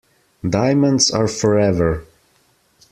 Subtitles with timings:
[0.49, 2.01] Diamonds are forever.